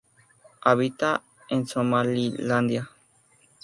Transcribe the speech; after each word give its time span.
Habita 0.61 1.21
en 1.47 1.67
Somalilandia. 1.67 2.89